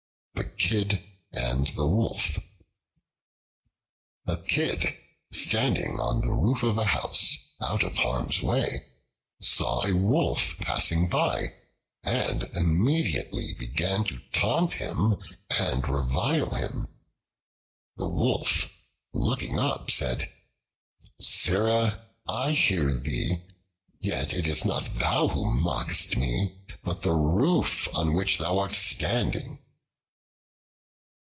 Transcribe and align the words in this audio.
The 0.33 0.67
Kid 0.77 1.03
and 1.31 1.67
the 1.69 1.87
Wolf 1.87 2.37
A 4.25 4.37
KID 4.37 4.95
standing 5.31 5.99
on 5.99 6.21
the 6.21 6.31
roof 6.33 6.63
of 6.63 6.77
a 6.77 6.85
house, 6.85 7.37
out 7.59 7.83
of 7.83 7.97
harm's 7.97 8.41
way, 8.41 8.85
saw 9.41 9.83
a 9.83 9.93
Wolf 9.95 10.55
passing 10.59 11.09
by 11.09 11.53
and 12.03 12.43
immediately 12.55 13.53
began 13.55 14.03
to 14.05 14.19
taunt 14.31 14.75
and 14.79 15.19
revile 15.89 16.51
him. 16.51 16.87
The 17.97 18.07
Wolf, 18.07 18.71
looking 19.13 19.59
up, 19.59 19.89
said, 19.91 20.31
"Sirrah! 21.19 22.07
I 22.27 22.53
hear 22.53 22.93
thee: 22.97 23.43
yet 23.99 24.31
it 24.33 24.47
is 24.47 24.63
not 24.63 24.95
thou 24.99 25.27
who 25.27 25.51
mockest 25.53 26.15
me, 26.17 26.63
but 26.83 27.01
the 27.01 27.11
roof 27.15 27.93
on 27.93 28.13
which 28.13 28.37
thou 28.37 28.59
art 28.59 28.73
standing." 28.75 29.57